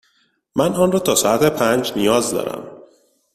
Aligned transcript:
من 0.55 0.73
آن 0.73 0.91
را 0.91 0.99
تا 0.99 1.15
ساعت 1.15 1.43
پنج 1.59 1.93
نیاز 1.95 2.31
دارم. 2.33 2.77